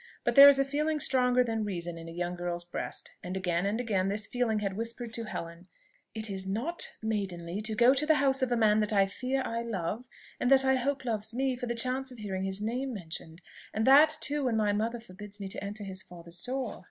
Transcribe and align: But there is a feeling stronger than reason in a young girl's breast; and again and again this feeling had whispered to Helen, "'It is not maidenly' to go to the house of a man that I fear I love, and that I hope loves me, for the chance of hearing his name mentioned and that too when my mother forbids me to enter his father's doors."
But 0.23 0.33
there 0.33 0.49
is 0.49 0.57
a 0.57 0.65
feeling 0.65 0.99
stronger 0.99 1.43
than 1.43 1.63
reason 1.63 1.95
in 1.95 2.09
a 2.09 2.11
young 2.11 2.33
girl's 2.35 2.63
breast; 2.63 3.11
and 3.21 3.37
again 3.37 3.67
and 3.67 3.79
again 3.79 4.07
this 4.09 4.25
feeling 4.25 4.57
had 4.57 4.75
whispered 4.75 5.13
to 5.13 5.25
Helen, 5.25 5.67
"'It 6.15 6.27
is 6.27 6.47
not 6.47 6.89
maidenly' 7.03 7.61
to 7.61 7.75
go 7.75 7.93
to 7.93 8.07
the 8.07 8.15
house 8.15 8.41
of 8.41 8.51
a 8.51 8.57
man 8.57 8.79
that 8.79 8.91
I 8.91 9.05
fear 9.05 9.43
I 9.45 9.61
love, 9.61 10.07
and 10.39 10.49
that 10.49 10.65
I 10.65 10.73
hope 10.73 11.05
loves 11.05 11.35
me, 11.35 11.55
for 11.55 11.67
the 11.67 11.75
chance 11.75 12.09
of 12.11 12.17
hearing 12.17 12.45
his 12.45 12.63
name 12.63 12.95
mentioned 12.95 13.43
and 13.75 13.85
that 13.85 14.17
too 14.21 14.45
when 14.45 14.57
my 14.57 14.73
mother 14.73 14.99
forbids 14.99 15.39
me 15.39 15.47
to 15.49 15.63
enter 15.63 15.83
his 15.83 16.01
father's 16.01 16.41
doors." 16.41 16.79